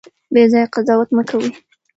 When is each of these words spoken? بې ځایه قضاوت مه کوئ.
بې 0.33 0.43
ځایه 0.51 0.71
قضاوت 0.73 1.09
مه 1.15 1.23
کوئ. 1.29 1.47